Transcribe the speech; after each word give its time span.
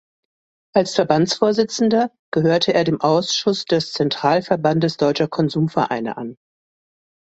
Als 0.73 0.95
Verbandsvorsitzender 0.95 2.09
gehörte 2.33 2.73
er 2.73 2.83
dem 2.85 2.99
Ausschuss 3.01 3.65
des 3.65 3.93
"Zentralverbandes 3.93 4.97
deutscher 4.97 5.27
Konsumvereine" 5.27 6.17
an. 6.17 6.37